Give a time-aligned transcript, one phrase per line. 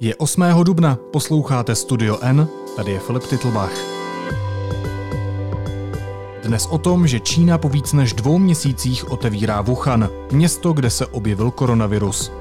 [0.00, 0.42] Je 8.
[0.62, 3.72] dubna, posloucháte Studio N, tady je Filip Titlbach.
[6.42, 11.06] Dnes o tom, že Čína po víc než dvou měsících otevírá Wuhan, město, kde se
[11.06, 12.32] objevil koronavirus.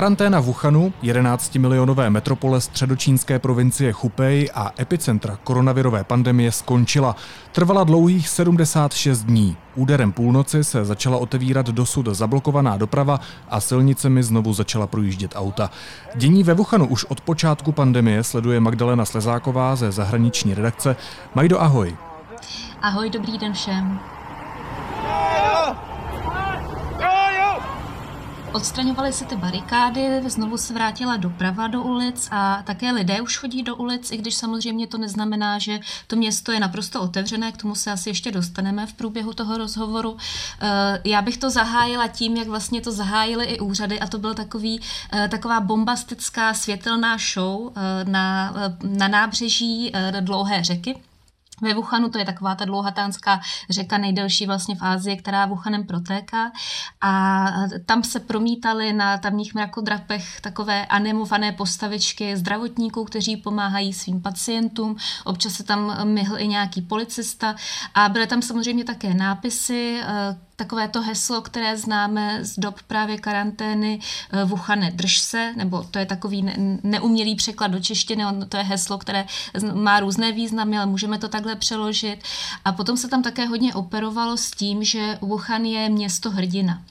[0.00, 7.16] Karanténa v Wuhanu, 11-milionové metropole středočínské provincie Hubei a epicentra koronavirové pandemie skončila.
[7.52, 9.56] Trvala dlouhých 76 dní.
[9.74, 15.70] Úderem půlnoci se začala otevírat dosud zablokovaná doprava a silnicemi znovu začala projíždět auta.
[16.14, 20.96] Dění ve Wuhanu už od počátku pandemie sleduje Magdalena Slezáková ze zahraniční redakce.
[21.34, 21.96] Majdo, ahoj.
[22.82, 24.00] Ahoj, dobrý den všem.
[28.52, 33.62] Odstraňovaly se ty barikády, znovu se vrátila doprava do ulic a také lidé už chodí
[33.62, 37.74] do ulic, i když samozřejmě to neznamená, že to město je naprosto otevřené, k tomu
[37.74, 40.16] se asi ještě dostaneme v průběhu toho rozhovoru.
[40.60, 44.34] Eh, já bych to zahájila tím, jak vlastně to zahájily i úřady a to byl
[44.34, 44.80] takový,
[45.12, 50.96] eh, taková bombastická světelná show eh, na, na nábřeží dlouhé řeky
[51.62, 56.52] ve Wuhanu, to je taková ta dlouhatánská řeka, nejdelší vlastně v Ázii, která Wuhanem protéká.
[57.00, 57.46] A
[57.86, 64.96] tam se promítaly na tamních mrakodrapech takové animované postavičky zdravotníků, kteří pomáhají svým pacientům.
[65.24, 67.54] Občas se tam myhl i nějaký policista.
[67.94, 70.00] A byly tam samozřejmě také nápisy,
[70.60, 75.98] takové to heslo, které známe z dob právě karantény eh, Wuhane drž se, nebo to
[75.98, 79.24] je takový neumělý překlad do češtiny, to je heslo, které
[79.72, 82.18] má různé významy, ale můžeme to takhle přeložit.
[82.64, 86.82] A potom se tam také hodně operovalo s tím, že Wuhan je město hrdina.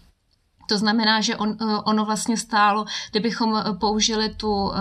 [0.70, 4.74] To znamená, že on, eh, ono vlastně stálo, kdybychom eh, použili tu uh,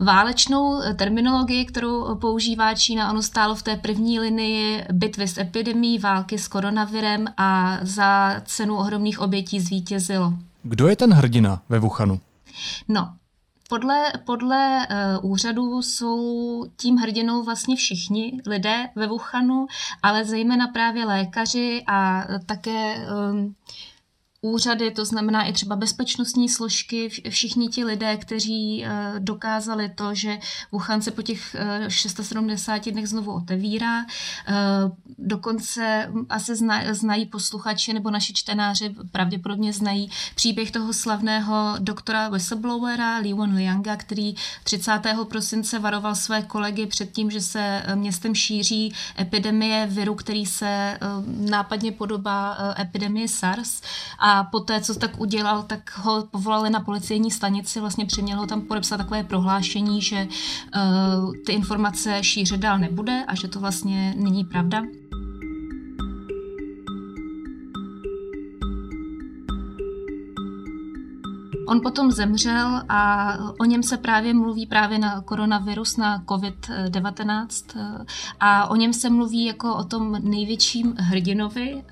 [0.00, 3.10] válečnou eh, terminologii, kterou používá Čína.
[3.10, 8.76] Ono stálo v té první linii bitvy s epidemí, války s koronavirem a za cenu
[8.76, 10.32] ohromných obětí zvítězilo.
[10.62, 12.20] Kdo je ten hrdina ve Wuhanu?
[12.88, 13.14] No,
[13.68, 14.86] podle, podle
[15.22, 19.66] uh, úřadů jsou tím hrdinou vlastně všichni lidé ve Wuhanu,
[20.02, 23.54] ale zejména právě lékaři a také um,
[24.42, 30.38] úřady, to znamená i třeba bezpečnostní složky, všichni ti lidé, kteří eh, dokázali to, že
[30.72, 31.56] Wuhan se po těch
[31.88, 34.00] 670 eh, dnech znovu otevírá.
[34.00, 34.54] Eh,
[35.18, 36.52] dokonce asi
[36.90, 44.34] znají posluchači nebo naši čtenáři pravděpodobně znají příběh toho slavného doktora whistleblowera Li Wenlianga, který
[44.64, 45.00] 30.
[45.28, 51.92] prosince varoval své kolegy před tím, že se městem šíří epidemie viru, který se nápadně
[51.92, 53.82] podobá epidemii SARS.
[54.18, 58.46] A a poté, co tak udělal, tak ho povolali na policejní stanici, vlastně přiměl ho
[58.46, 64.14] tam podepsat takové prohlášení, že uh, ty informace šířit dál nebude a že to vlastně
[64.16, 64.82] není pravda.
[71.72, 77.46] On potom zemřel a o něm se právě mluví právě na koronavirus, na COVID-19
[78.40, 81.84] a o něm se mluví jako o tom největším hrdinovi.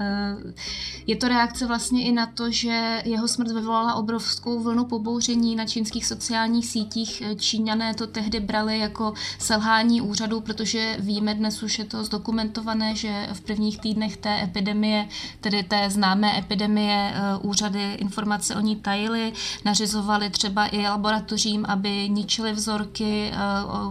[1.06, 5.66] Je to reakce vlastně i na to, že jeho smrt vyvolala obrovskou vlnu pobouření na
[5.66, 7.22] čínských sociálních sítích.
[7.36, 13.28] Číňané to tehdy brali jako selhání úřadu, protože víme dnes už je to zdokumentované, že
[13.32, 15.08] v prvních týdnech té epidemie,
[15.40, 19.32] tedy té známé epidemie, úřady informace o ní tajily
[19.70, 23.36] nařizovali třeba i laboratořím, aby ničili vzorky eh,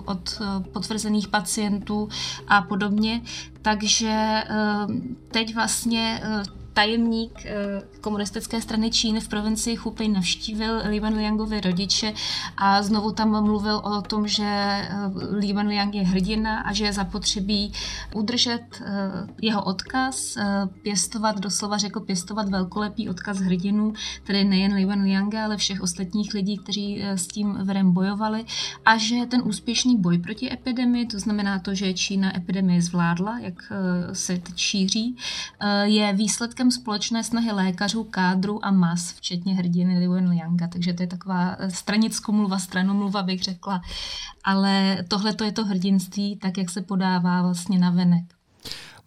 [0.06, 2.10] od eh, potvrzených pacientů
[2.48, 3.22] a podobně.
[3.62, 4.46] Takže eh,
[5.32, 6.22] teď vlastně
[6.74, 12.13] tajemník eh, komunistické strany Číny v provincii Hubei navštívil Li Wenliangovi rodiče
[12.57, 14.88] a znovu tam mluvil o tom, že eh,
[15.31, 17.74] Li Wenliang je hrdina a že je zapotřebí
[18.13, 18.88] udržet eh,
[19.41, 20.38] jeho odkaz,
[20.81, 23.94] pěstovat, doslova řekl pěstovat velkolepý odkaz hrdinů,
[24.24, 28.46] tedy nejen Li Wenlianga, ale všech ostatních lidí, kteří s tím verem bojovali.
[28.86, 33.72] A že ten úspěšný boj proti epidemii, to znamená to, že Čína epidemii zvládla, jak
[34.13, 35.15] se teď šíří,
[35.83, 41.08] je výsledkem společné snahy lékařů, kádru a mas, včetně hrdiny Liu Lianga, takže to je
[41.08, 43.82] taková eh, stranicko-mluva, stranomluva bych řekla,
[44.44, 48.38] ale tohle to je to hrdinství, tak jak se podává vlastně na venek.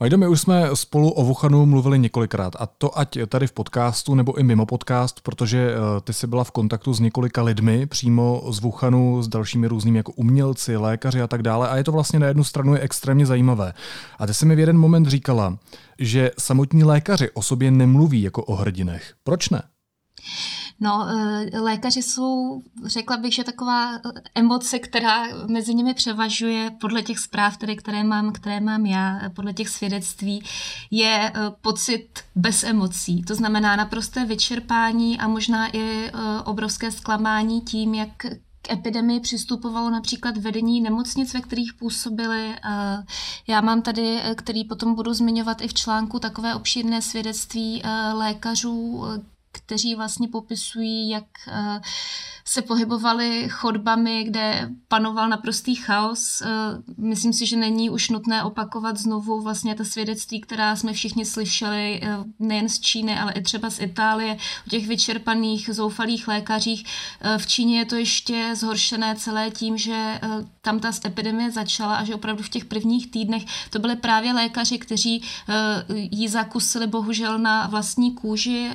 [0.02, 4.14] Majdo, my už jsme spolu o Wuhanu mluvili několikrát a to ať tady v podcastu
[4.14, 8.42] nebo i mimo podcast, protože eh, ty jsi byla v kontaktu s několika lidmi přímo
[8.50, 12.18] z Wuhanu, s dalšími různými jako umělci, lékaři a tak dále a je to vlastně
[12.18, 13.72] na jednu stranu je extrémně zajímavé.
[14.18, 15.58] A ty jsi mi v jeden moment říkala,
[15.98, 19.14] že samotní lékaři o sobě nemluví jako o hrdinech.
[19.24, 19.62] Proč ne?
[20.82, 23.98] No, eh, lékaři jsou, řekla bych, že taková
[24.34, 29.52] emoce, která mezi nimi převažuje podle těch zpráv, které, které, mám, které mám já, podle
[29.52, 30.44] těch svědectví,
[30.90, 33.22] je pocit bez emocí.
[33.22, 36.10] To znamená naprosté vyčerpání a možná i
[36.44, 38.08] obrovské zklamání tím, jak
[38.62, 42.56] k epidemii přistupovalo například vedení nemocnic, ve kterých působili.
[43.46, 47.82] Já mám tady, který potom budu zmiňovat i v článku, takové obšírné svědectví
[48.12, 49.04] lékařů,
[49.52, 51.80] kteří vlastně popisují, jak eh,
[52.44, 56.42] se pohybovali chodbami, kde panoval naprostý chaos.
[56.42, 56.48] Eh,
[56.98, 62.00] myslím si, že není už nutné opakovat znovu vlastně ta svědectví, která jsme všichni slyšeli
[62.02, 64.36] eh, nejen z Číny, ale i třeba z Itálie,
[64.66, 66.84] o těch vyčerpaných, zoufalých lékařích.
[67.38, 70.20] V Číně je to ještě zhoršené celé tím, že
[70.60, 74.78] tam ta epidemie začala a že opravdu v těch prvních týdnech to byly právě lékaři,
[74.78, 75.22] kteří
[75.88, 78.70] ji zakusili bohužel na vlastní kůži.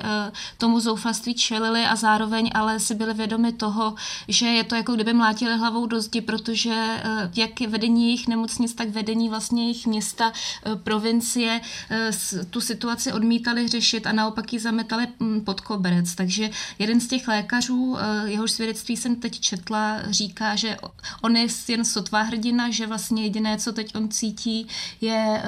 [0.58, 3.94] To tomu zoufalství čelili a zároveň ale si byli vědomi toho,
[4.28, 8.74] že je to jako kdyby mlátili hlavou do zdi, protože eh, jak vedení jejich nemocnic,
[8.74, 11.60] tak vedení vlastně jejich města, eh, provincie
[11.90, 12.10] eh,
[12.50, 16.14] tu situaci odmítali řešit a naopak ji zametali hm, pod koberec.
[16.14, 20.76] Takže jeden z těch lékařů, jehož svědectví jsem teď četla, říká, že
[21.22, 24.66] on je jen sotvá hrdina, že vlastně jediné, co teď on cítí,
[25.00, 25.42] je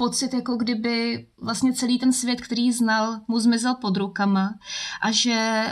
[0.00, 4.54] pocit, jako kdyby vlastně celý ten svět, který znal, mu zmizel pod rukama
[5.02, 5.66] a že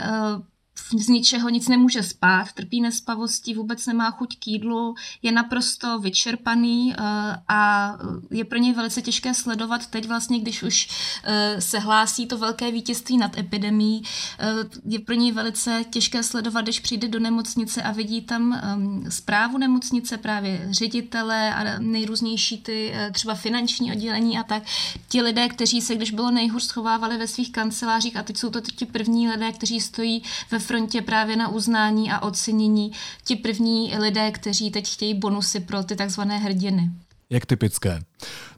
[0.97, 6.93] z ničeho nic nemůže spát, trpí nespavostí, vůbec nemá chuť k jídlu, je naprosto vyčerpaný
[6.93, 7.03] eh,
[7.47, 7.93] a
[8.31, 10.89] je pro něj velice těžké sledovat teď vlastně, když už
[11.23, 14.01] eh, se hlásí to velké vítězství nad epidemí,
[14.39, 14.45] eh,
[14.85, 18.61] je pro něj velice těžké sledovat, když přijde do nemocnice a vidí tam
[19.09, 24.63] zprávu nemocnice, právě ředitele a nejrůznější ty třeba finanční oddělení a tak.
[25.07, 28.61] Ti lidé, kteří se, když bylo nejhůř, schovávali ve svých kancelářích a teď jsou to
[28.61, 32.91] ti první lidé, kteří stojí ve frontě právě na uznání a ocenění
[33.23, 36.91] ti první lidé, kteří teď chtějí bonusy pro ty takzvané hrdiny.
[37.29, 37.99] Jak typické.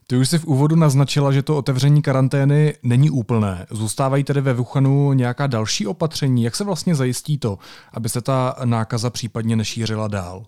[0.07, 3.65] Ty už si v úvodu naznačila, že to otevření karantény není úplné.
[3.71, 6.43] Zůstávají tedy ve Wuhanu nějaká další opatření?
[6.43, 7.59] Jak se vlastně zajistí to,
[7.93, 10.45] aby se ta nákaza případně nešířila dál?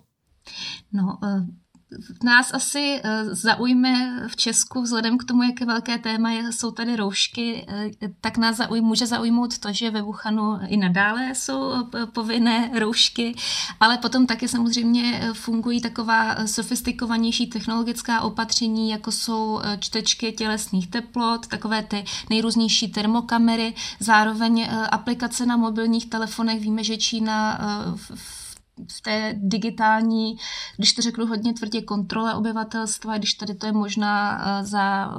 [0.92, 1.46] No, eh,
[2.24, 7.66] nás asi eh, zaujme v Česku, vzhledem k tomu, jaké velké téma jsou tady roušky,
[7.68, 12.70] eh, tak nás zauj, může zaujmout to, že ve Wuhanu i nadále jsou eh, povinné
[12.78, 13.34] roušky,
[13.80, 21.82] ale potom taky samozřejmě fungují taková sofistikovanější technologická opatření, jako jsou čtečky tělesných teplot, takové
[21.82, 26.60] ty nejrůznější termokamery, zároveň aplikace na mobilních telefonech.
[26.60, 27.60] Víme, že Čína
[27.96, 28.43] v
[28.92, 30.36] v té digitální,
[30.76, 35.10] když to řeknu hodně tvrdě, kontrole obyvatelstva, když tady to je možná eh, za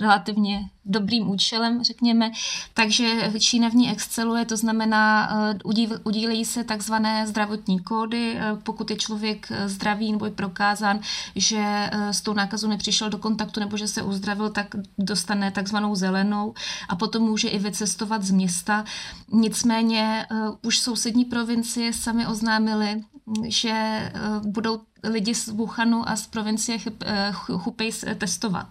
[0.00, 2.30] relativně dobrým účelem, řekněme.
[2.74, 8.90] Takže Čína v ní exceluje, to znamená, eh, udílejí se takzvané zdravotní kódy, eh, pokud
[8.90, 11.00] je člověk zdravý nebo je prokázán,
[11.36, 14.66] že s tou nákazou nepřišel do kontaktu nebo že se uzdravil, tak
[14.98, 16.54] dostane takzvanou zelenou
[16.88, 18.84] a potom může i vycestovat z města.
[19.32, 20.26] Nicméně
[20.62, 23.02] už sousední provincie sami oznámili,
[23.46, 24.10] že eh,
[24.44, 26.78] budou lidi z Wuhanu a z provincie
[27.48, 28.68] Hubei eh, testovat.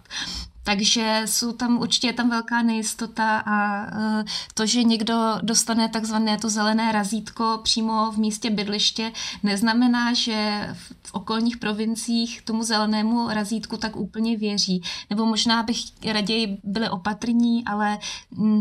[0.64, 3.86] Takže jsou tam určitě tam velká nejistota a
[4.20, 4.24] e,
[4.54, 9.12] to, že někdo dostane takzvané to zelené razítko přímo v místě bydliště,
[9.42, 10.68] neznamená, že
[11.02, 14.82] v okolních provinciích tomu zelenému razítku tak úplně věří.
[15.10, 15.76] Nebo možná bych
[16.12, 17.98] raději byli opatrní, ale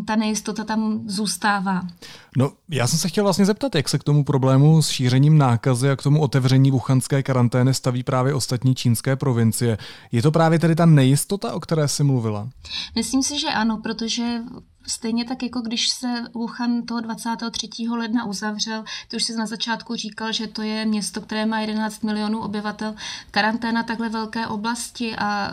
[0.05, 1.81] ta nejistota tam zůstává.
[2.37, 5.89] No, já jsem se chtěl vlastně zeptat, jak se k tomu problému s šířením nákazy
[5.89, 9.77] a k tomu otevření wuchanské karantény staví právě ostatní čínské provincie.
[10.11, 12.49] Je to právě tedy ta nejistota, o které jsi mluvila?
[12.95, 14.41] Myslím si, že ano, protože
[14.87, 17.69] Stejně tak, jako když se Wuhan toho 23.
[17.89, 22.03] ledna uzavřel, to už si na začátku říkal, že to je město, které má 11
[22.03, 22.95] milionů obyvatel,
[23.31, 25.51] karanténa takhle velké oblasti a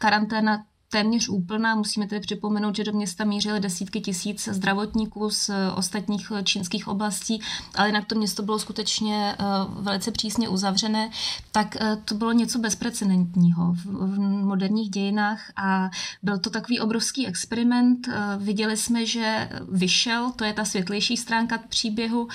[0.00, 1.74] karanténa téměř úplná.
[1.74, 7.40] Musíme tedy připomenout, že do města mířily desítky tisíc zdravotníků z ostatních čínských oblastí,
[7.74, 11.10] ale jinak to město bylo skutečně eh, velice přísně uzavřené,
[11.52, 15.90] tak eh, to bylo něco bezprecedentního v moderních dějinách a
[16.22, 18.08] byl to takový obrovský experiment.
[18.08, 22.28] Eh, viděli jsme, že vyšel, to je ta světlejší stránka příběhu,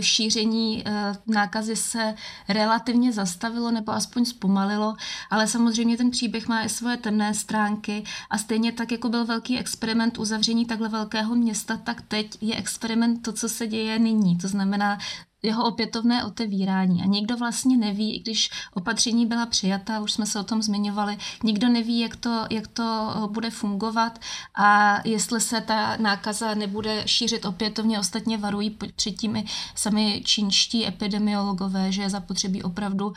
[0.00, 0.84] šíření
[1.26, 2.14] nákazy se
[2.48, 4.96] relativně zastavilo nebo aspoň zpomalilo,
[5.30, 9.24] ale samozřejmě ten příběh má i svoje temné stránky stránky a stejně tak, jako byl
[9.24, 14.38] velký experiment uzavření takhle velkého města, tak teď je experiment to, co se děje nyní.
[14.38, 14.98] To znamená,
[15.42, 17.02] jeho opětovné otevírání.
[17.02, 21.18] A nikdo vlastně neví, i když opatření byla přijata, už jsme se o tom zmiňovali,
[21.44, 24.18] nikdo neví, jak to, jak to bude fungovat
[24.54, 27.98] a jestli se ta nákaza nebude šířit opětovně.
[27.98, 33.14] Ostatně varují předtím i sami čínští epidemiologové, že je zapotřebí opravdu uh,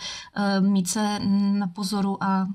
[0.68, 1.20] mít se
[1.60, 2.48] na pozoru a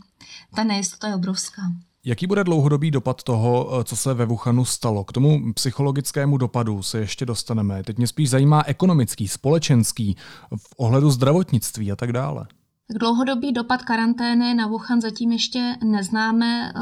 [0.55, 1.63] ta nejistota je obrovská.
[2.07, 5.05] Jaký bude dlouhodobý dopad toho, eh, co se ve Wuhanu stalo?
[5.05, 7.83] K tomu psychologickému dopadu se ještě dostaneme.
[7.83, 10.17] Teď mě spíš zajímá ekonomický, společenský,
[10.57, 12.47] v ohledu zdravotnictví a tak dále.
[12.89, 16.73] Tak dlouhodobý dopad karantény na Wuhan zatím ještě neznáme.
[16.77, 16.81] Eh,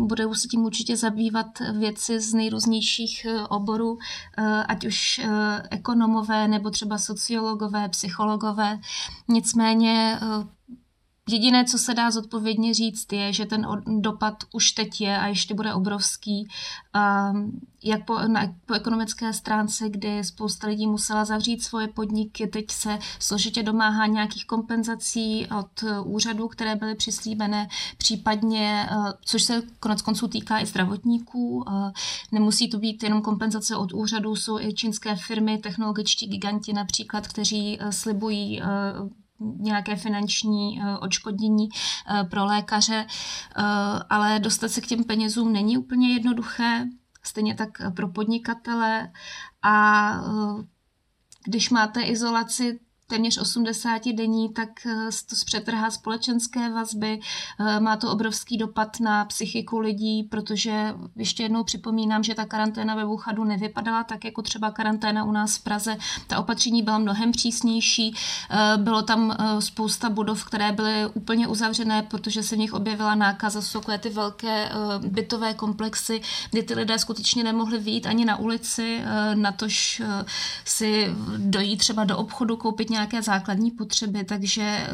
[0.00, 1.46] budou se tím určitě zabývat
[1.78, 3.98] věci z nejrůznějších eh, oborů,
[4.68, 5.20] ať už
[5.70, 8.78] ekonomové nebo třeba sociologové, psychologové.
[9.28, 10.18] Nicméně
[11.28, 15.54] Jediné, co se dá zodpovědně říct, je, že ten dopad už teď je a ještě
[15.54, 16.48] bude obrovský.
[17.82, 22.98] Jak po, na, po ekonomické stránce, kdy spousta lidí musela zavřít svoje podniky, teď se
[23.18, 28.88] složitě domáhá nějakých kompenzací od úřadů, které byly přislíbené, případně,
[29.24, 31.64] což se konec konců týká i zdravotníků.
[32.32, 37.78] Nemusí to být jenom kompenzace od úřadů, jsou i čínské firmy, technologičtí giganti například, kteří
[37.90, 38.62] slibují
[39.40, 43.62] nějaké finanční eh, odškodnění eh, pro lékaře, eh,
[44.10, 46.86] ale dostat se k těm penězům není úplně jednoduché,
[47.22, 49.12] stejně tak pro podnikatele.
[49.62, 50.12] A
[51.44, 57.20] když máte izolaci, téměř 80 denní, tak eh, to zpřetrhá společenské vazby,
[57.60, 62.94] eh, má to obrovský dopad na psychiku lidí, protože ještě jednou připomínám, že ta karanténa
[62.94, 65.96] ve Wuhanu nevypadala tak jako třeba karanténa u nás v Praze.
[66.26, 68.14] Ta opatření byla mnohem přísnější,
[68.50, 73.62] eh, bylo tam spousta budov, které byly úplně uzavřené, protože se v nich objevila nákaza,
[73.62, 79.00] jsou ty velké bytové komplexy, kdy ty lidé skutečně nemohli vyjít ani na ulici,
[79.34, 80.02] natož
[80.64, 84.88] si dojít třeba do obchodu, koupit nějaké nějaké základní potřeby, takže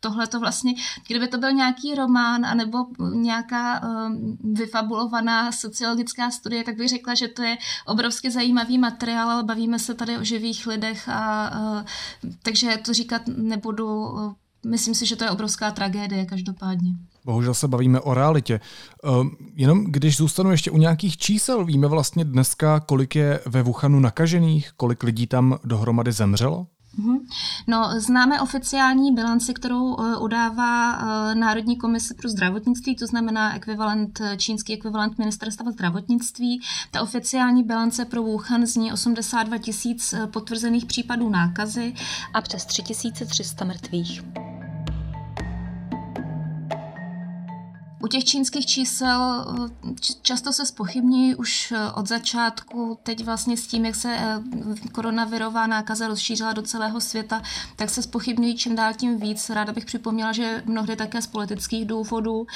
[0.00, 0.74] tohle to vlastně,
[1.08, 2.78] kdyby to byl nějaký román anebo
[3.14, 9.42] nějaká um, vyfabulovaná sociologická studie, tak bych řekla, že to je obrovsky zajímavý materiál, ale
[9.42, 11.82] bavíme se tady o živých lidech a uh,
[12.42, 13.86] takže to říkat nebudu.
[13.86, 14.32] Uh,
[14.66, 16.90] myslím si, že to je obrovská tragédie každopádně.
[17.24, 18.60] Bohužel se bavíme o realitě.
[19.04, 24.00] Uh, jenom když zůstanu ještě u nějakých čísel, víme vlastně dneska, kolik je ve Wuhanu
[24.00, 26.66] nakažených, kolik lidí tam dohromady zemřelo?
[26.96, 27.18] Mhm.
[27.66, 34.20] No, známe oficiální bilanci, kterou uh, udává uh, Národní komise pro zdravotnictví, to znamená ekvivalent,
[34.20, 36.60] eh, čínský ekvivalent ministerstva zdravotnictví.
[36.90, 41.94] Ta oficiální bilance pro Wuhan zní 82 tisíc potvrzených případů nákazy
[42.34, 44.22] a přes 3300 mrtvých.
[48.06, 49.46] U těch čínských čísel
[49.88, 54.40] eh, často se spochybní už eh, od začátku, teď vlastně s tím, jak se eh,
[54.92, 57.42] koronavirová nákaza rozšířila do celého světa,
[57.76, 59.50] tak se spochybňují čím dál tím víc.
[59.50, 62.46] Ráda bych připomněla, že mnohdy také z politických důvodů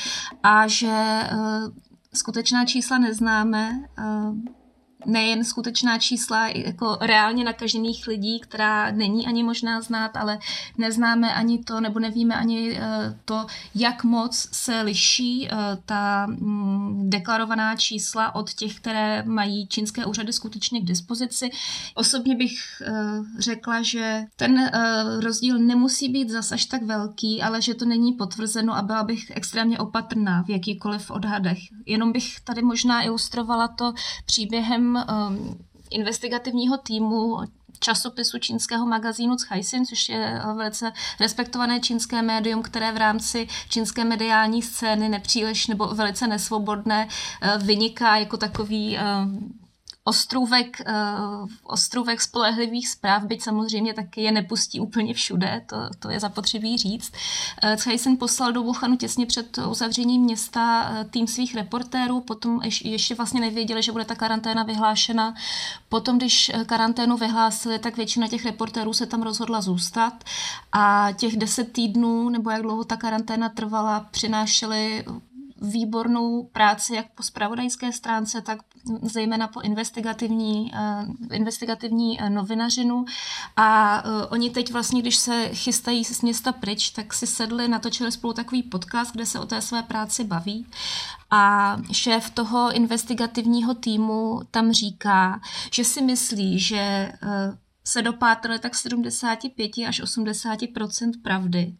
[0.42, 1.22] a že
[2.14, 3.88] skutečná čísla neznáme
[5.06, 10.38] nejen skutečná čísla jako reálně nakažených lidí, která není ani možná znát, ale
[10.78, 17.10] neznáme ani to, nebo nevíme ani eh, to, jak moc se liší eh, ta mm,
[17.10, 21.50] deklarovaná čísla od těch, které mají čínské úřady skutečně k dispozici.
[21.94, 22.52] Osobně bych
[22.82, 22.92] eh,
[23.38, 24.70] řekla, že ten
[25.20, 29.30] rozdíl nemusí být zas až tak velký, ale že to není potvrzeno a byla bych
[29.34, 31.58] extrémně opatrná v jakýkoliv odhadech.
[31.86, 33.92] Jenom bych tady možná ilustrovala to
[34.26, 35.58] příběhem um,
[35.90, 37.38] investigativního týmu
[37.78, 44.04] časopisu čínského magazínu Caixin, což je uh, velice respektované čínské médium, které v rámci čínské
[44.04, 49.59] mediální scény nepříliš nebo velice nesvobodné uh, vyniká jako takový um,
[50.10, 56.20] ostrůvek, uh, ostrůvek spolehlivých zpráv, byť samozřejmě taky je nepustí úplně všude, to, to je
[56.20, 57.12] zapotřebí říct.
[57.86, 63.14] Uh, jsem poslal do Wuhanu těsně před uzavřením města uh, tým svých reportérů, potom ještě,
[63.14, 65.34] vlastně nevěděli, že bude ta karanténa vyhlášena.
[65.88, 70.24] Potom, když karanténu vyhlásili, tak většina těch reportérů se tam rozhodla zůstat
[70.72, 75.04] a těch deset týdnů, nebo jak dlouho ta karanténa trvala, přinášeli
[75.60, 78.58] výbornou práci jak po spravodajské stránce, tak
[79.02, 83.04] zejména po investigativní, uh, investigativní uh, novinařinu.
[83.56, 88.12] A uh, oni teď vlastně, když se chystají z města pryč, tak si sedli, natočili
[88.12, 90.66] spolu takový podcast, kde se o té své práci baví.
[91.30, 95.40] A šéf toho investigativního týmu tam říká,
[95.72, 97.12] že si myslí, že
[97.84, 101.74] se dopátrali tak 75 až 80% pravdy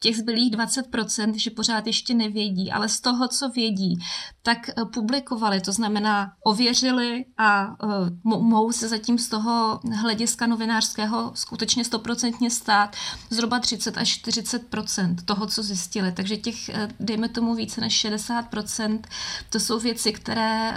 [0.00, 3.98] těch zbylých 20%, že pořád ještě nevědí, ale z toho, co vědí,
[4.42, 11.32] tak eh, publikovali, to znamená ověřili a uh, mohou se zatím z toho hlediska novinářského
[11.34, 12.96] skutečně stoprocentně stát
[13.30, 16.12] zhruba 30 až 40% toho, co zjistili.
[16.12, 19.06] Takže těch, eh, dejme tomu, více než 60%,
[19.50, 20.74] to jsou věci, které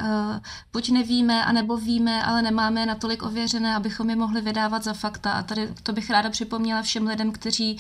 [0.74, 5.32] buď nevíme, anebo víme, ale nemáme natolik ověřené, abychom je mohli vydávat za fakta.
[5.32, 7.78] A tady to bych ráda připomněla všem lidem, kteří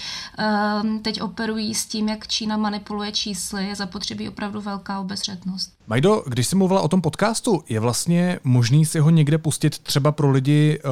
[1.01, 5.73] teď operují s tím, jak Čína manipuluje čísly, je zapotřebí opravdu velká obezřetnost.
[5.87, 10.11] Majdo, když jsi mluvila o tom podcastu, je vlastně možný si ho někde pustit třeba
[10.11, 10.89] pro lidi, eh,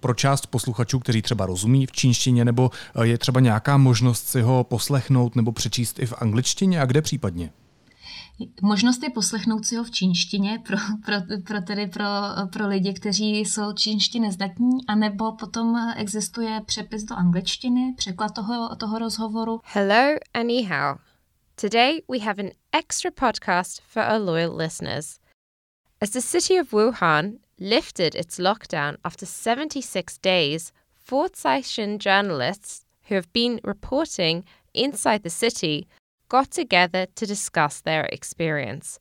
[0.00, 4.42] pro část posluchačů, kteří třeba rozumí v čínštině, nebo eh, je třeba nějaká možnost si
[4.42, 7.50] ho poslechnout nebo přečíst i v angličtině a kde případně?
[8.62, 11.14] Možnost je poslechnout si ho v čínštině pro, pro,
[11.46, 12.04] pro, tedy pro,
[12.52, 18.98] pro lidi, kteří jsou čínští nezdatní, anebo potom existuje přepis do angličtiny, překlad toho, toho
[18.98, 19.60] rozhovoru.
[19.64, 20.98] Hello and hao.
[21.60, 25.18] Today we have an extra podcast for our loyal listeners.
[26.00, 33.14] As the city of Wuhan lifted its lockdown after 76 days, four Caixin journalists who
[33.14, 35.86] have been reporting inside the city
[36.30, 38.98] got together to discuss their experience.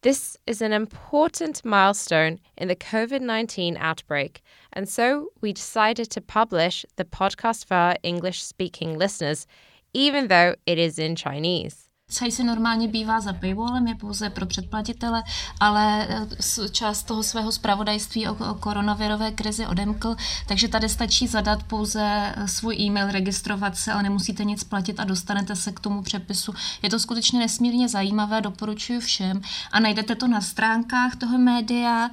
[0.00, 4.40] This is an important milestone in the COVID 19 outbreak,
[4.72, 9.46] and so we decided to publish the podcast for our English speaking listeners,
[9.92, 11.90] even though it is in Chinese.
[12.10, 15.22] Se normálně bývá za paywallem, je pouze pro předplatitele,
[15.60, 22.02] ale eh, část toho svého zpravodajství o, koronavirové krizi odemkl, takže tady stačí zadat pouze
[22.36, 26.54] eh, svůj e-mail, registrovat se, ale nemusíte nic platit a dostanete se k tomu přepisu.
[26.82, 29.40] Je to skutečně nesmírně zajímavé, doporučuji všem
[29.72, 32.10] a najdete to na stránkách toho média,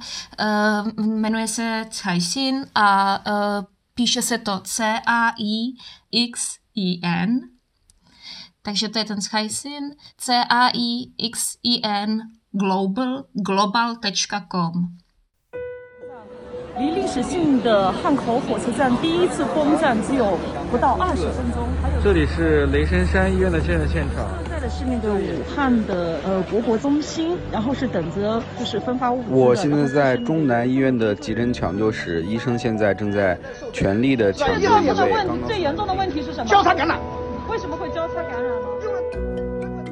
[0.96, 3.20] uh, jmenuje se Caixin a
[3.94, 5.82] píše se to C-A-I-X-I-N
[8.62, 12.10] takže to je ten Skysin, C-A-I-X-I-N,
[12.54, 14.74] global, global.com.
[16.78, 20.38] 离历史性的汉口火车站第一次轰站只有
[20.70, 21.68] 不到二十分钟。
[22.02, 24.26] 这里是雷神山医院的建设现场。
[24.42, 29.28] 现在的是那个武汉的呃国博中心，然后是等着就是分发物资。
[29.28, 33.38] 我现在在中南医院的急诊抢救室，医生现在正在
[33.70, 35.46] 全力的抢救一位。
[35.46, 36.46] 最严重的问题是什么？
[36.46, 36.98] 交叉感染。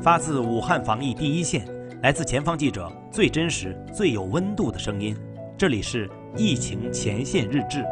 [0.01, 1.67] 发自武汉防疫第一线，
[2.03, 5.16] 来自前方记者最真实、最有温度的声音。
[5.57, 7.85] 这里是疫情前线日志。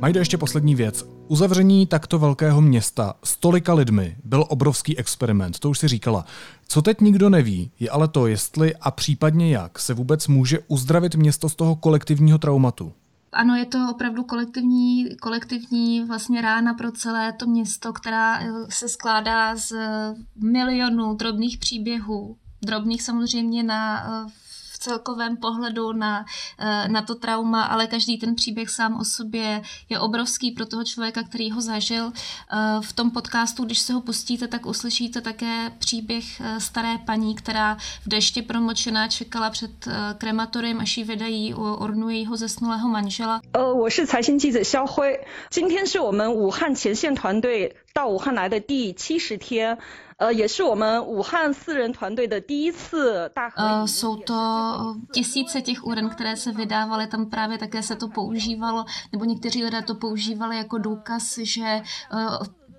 [0.00, 1.04] Majde ještě poslední věc.
[1.28, 6.24] Uzavření takto velkého města s tolika lidmi byl obrovský experiment, to už si říkala.
[6.68, 11.14] Co teď nikdo neví, je ale to, jestli a případně jak se vůbec může uzdravit
[11.14, 12.92] město z toho kolektivního traumatu.
[13.31, 18.89] Ano, je to opravdu kolektivní, kolektivní vlastně rána pro celé to město, která eh, se
[18.89, 19.73] skládá z
[20.35, 22.37] milionů drobných příběhů.
[22.61, 24.05] Drobných samozřejmě na
[24.78, 26.24] eh, celkovém pohledu na,
[26.58, 30.84] eh, na to trauma, ale každý ten příběh sám o sobě je obrovský pro toho
[30.84, 32.12] člověka, který ho zažil.
[32.12, 37.34] Eh, v tom podcastu, když se ho pustíte, tak uslyšíte také příběh eh, staré paní,
[37.34, 43.40] která v dešti promočená čekala před krematoriem, až ji vydají u urnu jejího zesnulého manžela.
[43.54, 45.18] 我是财新记者肖辉，
[45.50, 49.78] 今天是我们武汉前线团队 到武汉来的第七十天。
[50.16, 53.86] 呃，也是我们武汉四人团队的第一次大合影。
[53.86, 54.34] Jsou to
[55.12, 59.82] tisíce těch uren, které se vydávaly, tam právě také se to používalo, nebo někteří lidé
[59.82, 61.82] to používali jako důkaz, že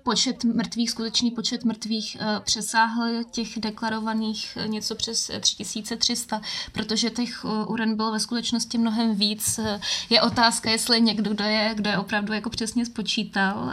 [0.03, 7.45] počet mrtvých, skutečný počet mrtvých eh, přesáhl těch deklarovaných eh, něco přes 3300, protože těch
[7.45, 9.59] eh, uren bylo ve skutečnosti mnohem víc.
[10.09, 13.71] Je otázka, jestli někdo, kdo je, kdo je opravdu jako přesně spočítal,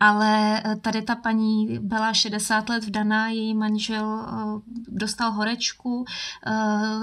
[0.00, 4.26] ale tady ta paní byla 60 let vdaná, její manžel
[4.88, 6.04] dostal horečku,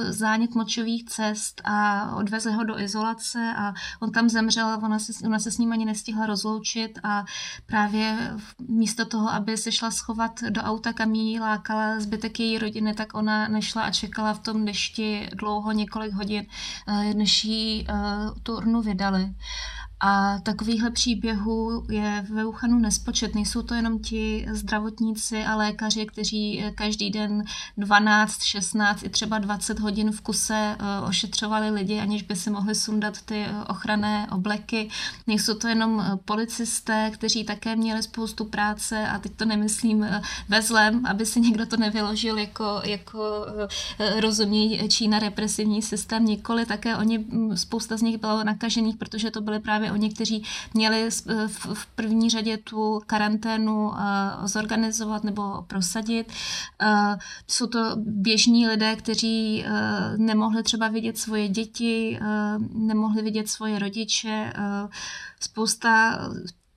[0.10, 5.39] zánět močových cest a odvezli ho do izolace a on tam zemřel, ona se, ona
[5.39, 7.25] se s ním ani nestihla rozloučit a
[7.65, 8.35] právě
[8.67, 13.13] místo toho, aby se šla schovat do auta, kam jí lákala zbytek její rodiny, tak
[13.13, 16.45] ona nešla a čekala v tom dešti dlouho, několik hodin,
[16.88, 17.93] eh, než jí eh,
[18.43, 19.34] tu urnu vydali.
[20.08, 23.36] A takovýchhle příběhů je ve Wuhanu nespočet.
[23.36, 27.44] Nejsou to jenom ti zdravotníci a lékaři, kteří eh, každý den
[27.78, 32.76] 12, 16 i třeba 20 hodin v kuse eh, ošetřovali lidi, aniž by si mohli
[32.76, 34.89] sundat ty eh, ochranné obleky.
[35.28, 40.08] Nejsou to jenom policisté, kteří také měli spoustu práce a teď to nemyslím
[40.50, 43.46] ve zlem, aby si někdo to nevyložil jako, jako
[44.20, 46.26] rozumí Čína represivní systém.
[46.26, 50.43] Nikoli také oni, hm, spousta z nich bylo nakažených, protože to byly právě oni, kteří
[50.73, 51.10] měli
[51.47, 53.91] v první řadě tu karanténu
[54.43, 56.31] zorganizovat nebo prosadit.
[57.47, 59.65] Jsou to běžní lidé, kteří
[60.17, 62.19] nemohli třeba vidět svoje děti,
[62.73, 64.53] nemohli vidět svoje rodiče.
[65.39, 66.19] Spousta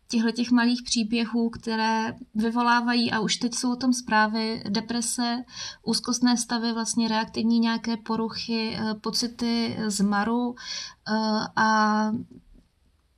[0.09, 5.44] těchto těch malých příběhů, které vyvolávají, a už teď jsou o tom zprávy, deprese,
[5.83, 11.12] úzkostné stavy, vlastně reaktivní nějaké poruchy, eh, pocity zmaru eh,
[11.57, 12.11] a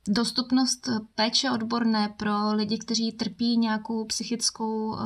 [0.07, 4.99] dostupnost péče odborné pro lidi, kteří trpí nějakou psychickou eh,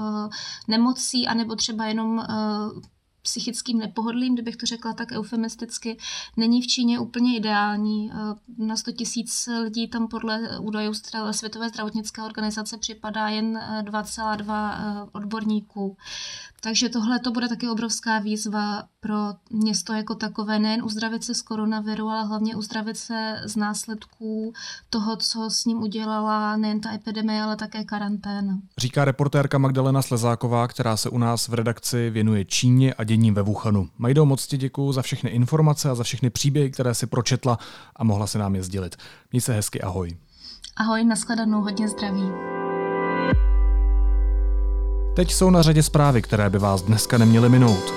[0.68, 2.26] nemocí, anebo třeba jenom
[3.26, 5.98] psychickým nepohodlím, kdybych to řekla tak eufemisticky,
[6.38, 8.12] není v Číně úplně ideální.
[8.12, 8.16] Eh,
[8.58, 10.94] na 100 tisíc lidí tam podle údajů
[11.32, 15.98] Světové zdravotnické organizace připadá jen 2,2 eh, eh, odborníků.
[16.66, 19.16] Takže tohle to bude taky obrovská výzva pro
[19.52, 24.54] město jako takové, nejen uzdravit se z koronaviru, ale hlavně uzdravit se z následků
[24.90, 28.60] toho, co s ním udělala nejen ta epidemie, ale také karanténa.
[28.78, 33.42] Říká reportérka Magdalena Slezáková, která se u nás v redakci věnuje Číně a děním ve
[33.42, 33.90] Wuhanu.
[33.98, 37.58] Majdo, moc ti děkuji za všechny informace a za všechny příběhy, které si pročetla
[37.96, 38.96] a mohla se nám je sdělit.
[39.32, 40.18] Měj se hezky, ahoj.
[40.76, 42.56] Ahoj, nashledanou, hodně zdraví.
[45.16, 47.94] Teď jsou na řadě zprávy, které by vás dneska neměly minout.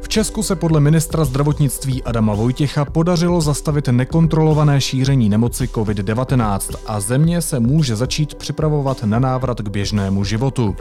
[0.00, 7.00] V Česku se podle ministra zdravotnictví Adama Vojtěcha podařilo zastavit nekontrolované šíření nemoci COVID-19 a
[7.00, 10.76] země se může začít připravovat na návrat k běžnému životu.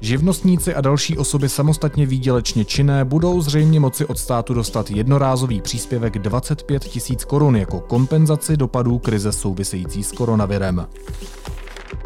[0.00, 6.18] Živnostníci a další osoby samostatně výdělečně činné budou zřejmě moci od státu dostat jednorázový příspěvek
[6.18, 10.86] 25 tisíc korun jako kompenzaci dopadů krize související s koronavirem.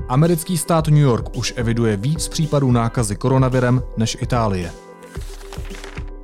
[0.09, 4.71] Americký stát New York už eviduje víc případů nákazy koronavirem než Itálie.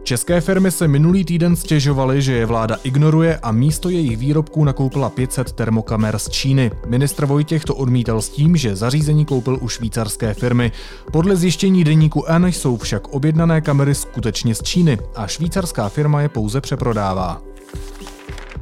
[0.03, 5.11] České firmy se minulý týden stěžovaly, že je vláda ignoruje a místo jejich výrobků nakoupila
[5.11, 6.71] 500 termokamer z Číny.
[6.87, 10.73] Ministr Vojtěch to odmítal s tím, že zařízení koupil u švýcarské firmy.
[11.13, 16.29] Podle zjištění deníku N jsou však objednané kamery skutečně z Číny a švýcarská firma je
[16.29, 17.50] pouze přeprodává.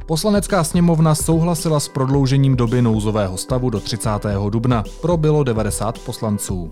[0.09, 4.09] Poslanecká sněmovna souhlasila s prodloužením doby nouzového stavu do 30.
[4.49, 4.83] dubna.
[5.01, 6.71] Pro bylo 90 poslanců.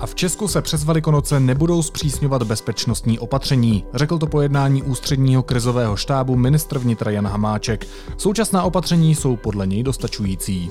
[0.00, 5.42] A v Česku se přes Velikonoce nebudou zpřísňovat bezpečnostní opatření, řekl to po jednání ústředního
[5.42, 7.86] krizového štábu ministr vnitra Jan Hamáček.
[8.16, 10.68] Současná opatření jsou podle něj dostačující.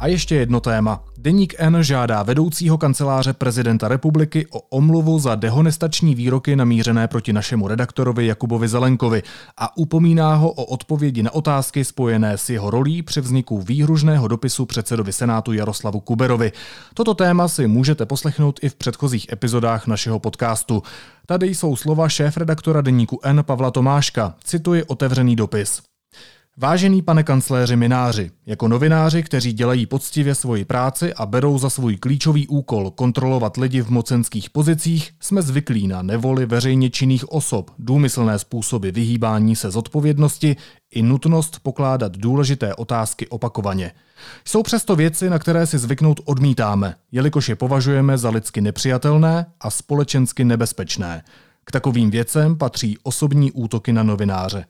[0.00, 1.04] A ještě jedno téma.
[1.18, 7.68] Deník N žádá vedoucího kanceláře prezidenta republiky o omluvu za dehonestační výroky namířené proti našemu
[7.68, 9.22] redaktorovi Jakubovi Zelenkovi
[9.56, 14.66] a upomíná ho o odpovědi na otázky spojené s jeho rolí při vzniku výhružného dopisu
[14.66, 16.52] předsedovi Senátu Jaroslavu Kuberovi.
[16.94, 20.82] Toto téma si můžete poslechnout i v předchozích epizodách našeho podcastu.
[21.26, 24.34] Tady jsou slova šéf-redaktora deníku N Pavla Tomáška.
[24.44, 25.82] Cituji otevřený dopis.
[26.60, 31.96] Vážený pane kancléři Mináři, jako novináři, kteří dělají poctivě svoji práci a berou za svůj
[31.96, 38.38] klíčový úkol kontrolovat lidi v mocenských pozicích, jsme zvyklí na nevoli veřejně činných osob, důmyslné
[38.38, 40.56] způsoby vyhýbání se zodpovědnosti
[40.90, 43.92] i nutnost pokládat důležité otázky opakovaně.
[44.44, 49.70] Jsou přesto věci, na které si zvyknout odmítáme, jelikož je považujeme za lidsky nepřijatelné a
[49.70, 51.22] společensky nebezpečné.
[51.64, 54.64] K takovým věcem patří osobní útoky na novináře.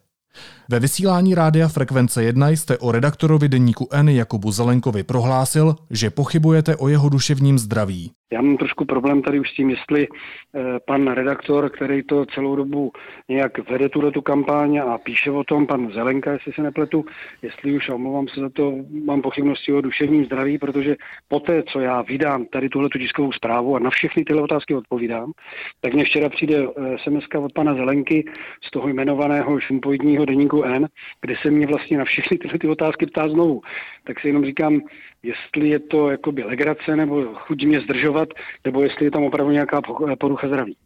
[0.68, 6.76] Ve vysílání rádia Frekvence 1 jste o redaktorovi deníku N Jakubu Zelenkovi prohlásil, že pochybujete
[6.76, 8.12] o jeho duševním zdraví.
[8.32, 12.56] Já mám trošku problém tady už s tím, jestli eh, pan redaktor, který to celou
[12.56, 12.92] dobu
[13.28, 17.04] nějak vede tuhle tu kampaň a píše o tom, pan Zelenka, jestli se nepletu,
[17.42, 20.96] jestli už, omlouvám se za to, mám pochybnosti o duševním zdraví, protože
[21.28, 25.32] poté, co já vydám tady tuhle tu tiskovou zprávu a na všechny tyhle otázky odpovídám,
[25.80, 28.24] tak mě včera přijde eh, SMS od pana Zelenky
[28.64, 30.88] z toho jmenovaného šumpoidního deníku N,
[31.20, 33.60] kde se mě vlastně na všechny tyhle ty otázky ptá znovu.
[34.04, 34.80] Tak si jenom říkám,
[35.22, 38.28] jestli je to jakoby legrace nebo chuť mě zdržovat,
[38.64, 39.80] nebo jestli je tam opravdu nějaká
[40.18, 40.76] porucha zdraví.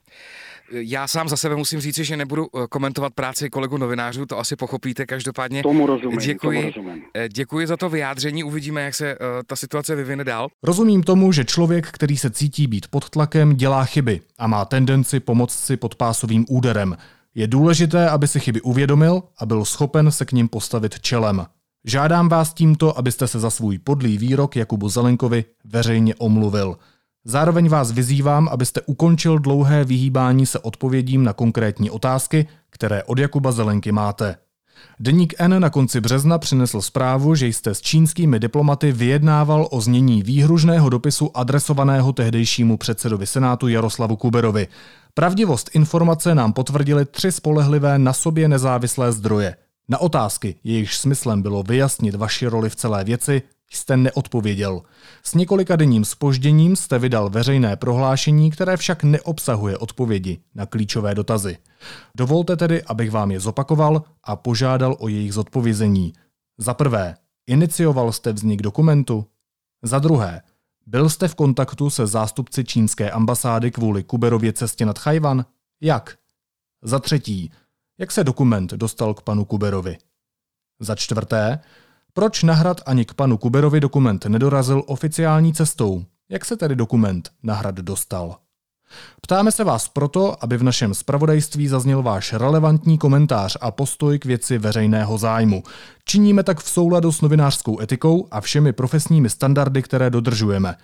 [0.75, 4.57] Já sám za sebe musím říci, že nebudu eh, komentovat práci kolegu novinářů, to asi
[4.57, 5.63] pochopíte každopádně.
[5.63, 6.19] Tomu rozumím.
[6.19, 7.03] Děkuji, tomu rozumím.
[7.15, 10.49] Eh, děkuji za to vyjádření, uvidíme, jak se uh, ta situace vyvine dál.
[10.63, 15.21] Rozumím tomu, že člověk, který se cítí být pod tlakem, dělá chyby a má tendenci
[15.21, 16.97] pomoct si pod pásovým úderem.
[17.35, 21.47] Je důležité, aby si chyby uvědomil a byl schopen se k ním postavit čelem.
[21.85, 26.77] Žádám vás tímto, abyste se za svůj podlý výrok Jakubu Zelenkovi veřejně omluvil.
[27.25, 33.53] Zároveň vás vyzývám, abyste ukončil dlouhé vyhýbání se odpovědím na konkrétní otázky, které od Jakuba
[33.53, 34.37] Zelenky máte.
[35.01, 40.23] Deník N na konci března přinesl zprávu, že jste s čínskými diplomaty vyjednával o znění
[40.23, 44.69] výhružného dopisu adresovaného tehdejšímu předsedovi Senátu Jaroslavu Kuberovi.
[45.15, 49.57] Pravdivost informace nám potvrdili tři spolehlivé na sobě nezávislé zdroje.
[49.89, 53.43] Na otázky, jejichž smyslem bylo vyjasnit vaši roli v celé věci,
[53.73, 54.83] jste neodpověděl.
[55.23, 61.59] S několika denním spožděním jste vydal veřejné prohlášení, které však neobsahuje odpovědi na klíčové dotazy.
[62.17, 66.13] Dovolte tedy, abych vám je zopakoval a požádal o jejich zodpovězení.
[66.59, 67.15] Za prvé,
[67.47, 69.27] inicioval jste vznik dokumentu?
[69.83, 70.43] Za druhé,
[70.87, 75.45] byl jste v kontaktu se zástupci čínské ambasády kvůli Kuberově cestě nad Chajvan?
[75.81, 76.17] Jak?
[76.83, 77.51] Za třetí,
[77.99, 79.99] jak se dokument dostal k panu Kuberovi?
[80.81, 81.61] Za čtvrté,
[82.13, 86.05] proč na hrad ani k panu Kuberovi dokument nedorazil oficiální cestou?
[86.29, 88.37] Jak se tedy dokument na hrad dostal?
[89.21, 94.25] Ptáme se vás proto, aby v našem spravodajství zazněl váš relevantní komentář a postoj k
[94.25, 95.63] věci veřejného zájmu.
[96.05, 100.77] Činíme tak v souladu s novinářskou etikou a všemi profesními standardy, které dodržujeme.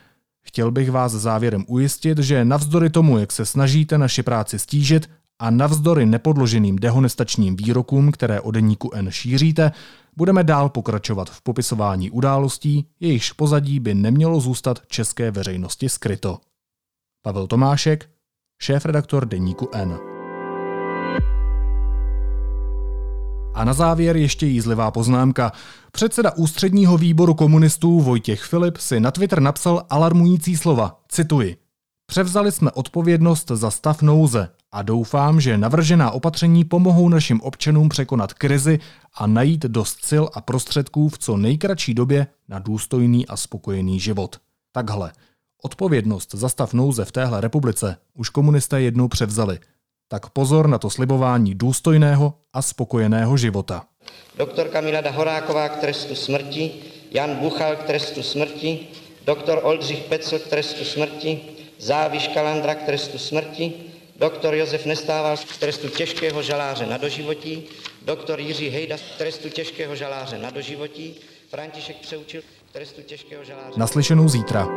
[0.42, 5.50] Chtěl bych vás závěrem ujistit, že navzdory tomu, jak se snažíte naši práci stížit a
[5.50, 9.72] navzdory nepodloženým dehonestačním výrokům, které o deníku N šíříte,
[10.16, 16.38] budeme dál pokračovat v popisování událostí, jejichž pozadí by nemělo zůstat české veřejnosti skryto.
[17.22, 18.10] Pavel Tomášek,
[18.62, 19.98] šéf-redaktor deníku N.
[23.54, 25.52] A na závěr ještě jízlivá poznámka.
[25.92, 31.00] Předseda ústředního výboru komunistů Vojtěch Filip si na Twitter napsal alarmující slova.
[31.08, 31.67] Cituji.
[32.10, 38.34] Převzali jsme odpovědnost za stav nouze a doufám, že navržená opatření pomohou našim občanům překonat
[38.34, 38.78] krizi
[39.14, 44.36] a najít dost sil a prostředků v co nejkratší době na důstojný a spokojený život.
[44.72, 45.12] Takhle.
[45.62, 49.58] Odpovědnost za stav nouze v téhle republice už komunisté jednou převzali.
[50.08, 53.84] Tak pozor na to slibování důstojného a spokojeného života.
[54.38, 56.70] Doktorka Milada Horáková k trestu smrti,
[57.10, 58.86] Jan Buchal k trestu smrti,
[59.26, 63.72] doktor Oldřich Pecl k trestu smrti, Záviš Kalandra k trestu smrti,
[64.16, 67.64] doktor Josef Nestával k trestu těžkého žaláře na doživotí,
[68.02, 71.14] doktor Jiří Hejda k trestu těžkého žaláře na doživotí,
[71.50, 73.72] František Přeučil k trestu těžkého žaláře...
[73.76, 74.68] Naslyšenou zítra.